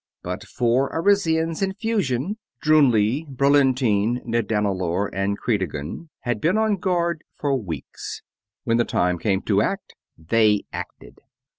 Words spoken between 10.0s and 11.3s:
they acted.